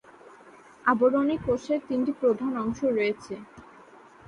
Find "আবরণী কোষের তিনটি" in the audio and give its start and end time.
0.85-2.11